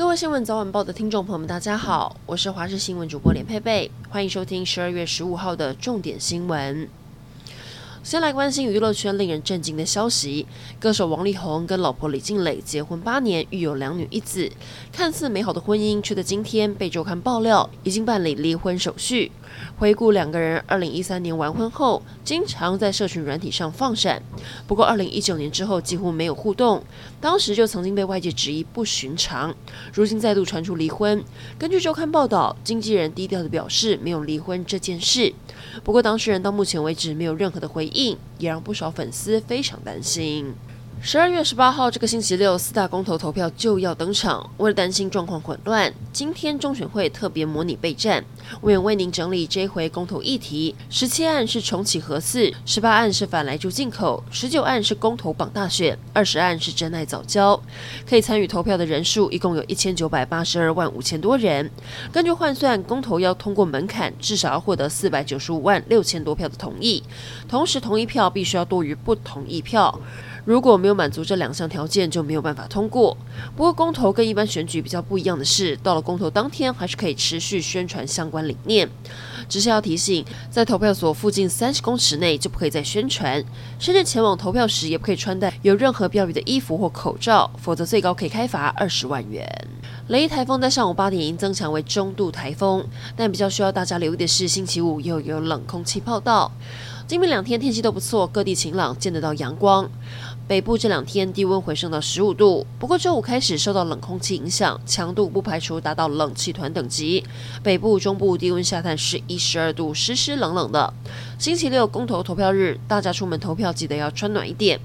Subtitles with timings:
[0.00, 6.88] 各位新闻早晚报的听众朋友们，大家好，我是华视新闻主播连佩佩，欢迎收听十二月十五号的重点新闻。
[8.02, 10.46] 先来关心娱乐圈令人震惊的消息：
[10.78, 14.50] 歌手王力宏跟老婆李静蕾结婚八年，育有两女一子，
[14.90, 19.30] 看似美好的婚姻，却在今天被周刊爆料已经办理离婚手续。
[19.76, 24.22] 回顾两个人二零一三年完婚后，经常在社群软体上放闪，
[24.66, 26.82] 不过二零一九年之后几乎没有互动，
[27.20, 29.54] 当时就曾经被外界质疑不寻常。
[29.92, 31.22] 如今再度传出离婚，
[31.58, 35.34] 根据周刊报道，经纪人低调地表示没有离婚这件事。
[35.84, 40.54] 不过当事人到目前为止没有任何的回应，也让不少粉丝非常担心。
[41.02, 44.50] 十二月十八号这个星期六，四大公投投票就要登场。
[44.58, 48.22] 为了担心状况混乱，今天中选会特别模拟备战，
[48.60, 57.58] 我也为您整理这回公投议题：十七案是重启核四，十八案是反莱猪进口，十九案是公投榜大选，二十案是真爱藻礁。
[58.06, 61.70] 可以参与投票的人数一共有一千九百八十二万五千多人。
[62.12, 67.02] 根据换算，公投要通过门槛，至少要获得四百九十五万六千多票的同意，
[67.48, 69.98] 同时同意票必须要多于不同意票。
[70.50, 73.16] 如果没有满足这两项条件，就没有办法通过。
[73.54, 78.88] 不过，公投跟一般选举比较不一样的是，到了公投当天，还是可以持续宣传相关理念。
[79.48, 83.40] 只是要提醒，在投票所附近三十公尺内就不可以再宣传，
[83.78, 89.48] 甚至前往投票时也不可以穿戴有任何标语的衣服或口罩，否则最高可以开罚二十万元。
[90.08, 92.84] 雷伊台风在上午八点已增强为中度台风，
[93.14, 96.50] 但比较需要大家留意的是，星期五又有冷空气报到。
[97.06, 99.90] 今明两天天气都不错，各地晴朗，见得到阳光。
[100.46, 107.24] 北部这两天低温回升到十五度，不过周五开始受到冷空气影响，强度不排除达到冷气团等级。
[107.62, 110.92] 北部、中部低温下探十一、十二度，湿湿冷冷的。
[111.38, 114.78] 星期六公投投票日，大家出门投票记得要穿暖一点。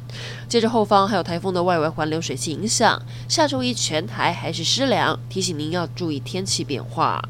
[0.47, 7.21] 接着后方还有台风的外围环流水气影响，下周一全台还是湿凉，提醒您要注意天气变化。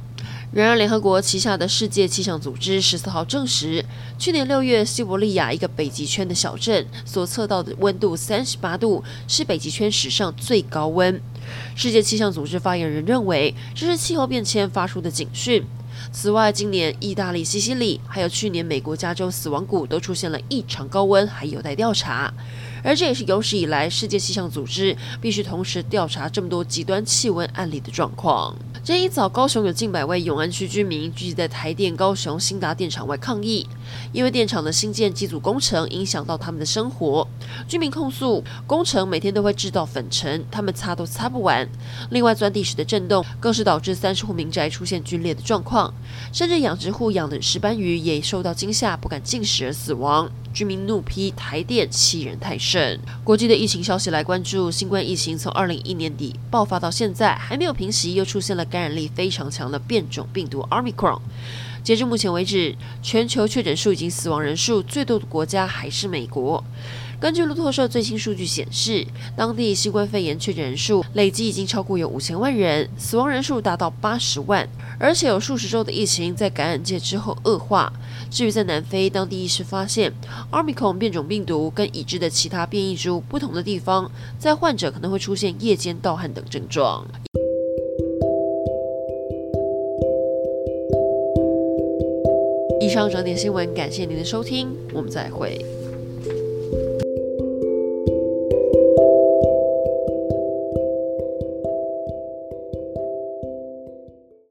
[0.51, 3.83] 然而，联合国旗下的世界气象组织十四号证实，
[4.17, 11.21] 去年六月西伯利亚一个北极圈的小镇所测到的温度三十八度，是北极圈史上最高温。
[11.75, 15.61] 世界气象组织发言人认为，这是气候变迁发出的警讯。
[16.11, 22.33] 此外，今年意大利西西里，还有去年美国加州死亡谷都出现了异常高温，还有待调查。
[22.85, 28.55] 而这也是有史以来世界气象组织必须同时调查这么多极端气温案例的状况。
[28.83, 33.67] 今天一早，高雄有近百位永安区居民聚集在台电高雄兴达电厂外抗议，
[34.13, 37.27] 因为电厂的新建机组工程影响到他们的生活。
[37.67, 41.67] 居民控诉，工程每天都会制造粉尘，他们擦都擦不完。
[42.11, 45.91] 另外，钻地时的震动更是导致三十户民宅出现龟裂的状况，
[46.31, 50.29] 甚至养殖户养的石斑鱼也受到惊吓，不敢进食而死亡。
[50.55, 52.97] 居民怒批台电欺人太甚。
[53.25, 61.19] 国际的疫情消息来关注，新冠疫情从二零一一年底爆发到现在还没有平息，又出现了感染力非常强的变种病毒 Omicron。
[61.83, 66.63] 截至目前为止，全球确诊数已经死亡人数最多的国家还是美国。
[67.19, 69.05] 根据路透社最新数据显示，
[69.35, 74.67] 当地新冠肺炎确诊人数累计已经超过有五千万人，死亡人数达到八十万，
[74.99, 77.91] 而且有数十周的疫情在感染界之后恶化。
[78.29, 80.11] 至于在南非，当地医师发现
[80.51, 87.05] ，Omicron 变种病毒跟已知的其他变异株不同的地方，在患者可能会出现夜间盗汗等症状。
[92.81, 95.65] 以上整点新闻，感谢您的收听，我们再会。